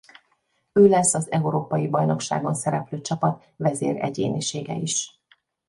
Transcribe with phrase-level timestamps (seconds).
[0.73, 5.21] Ő lesz az Európai Bajnokságon szereplő csapat vezéregyénisége is.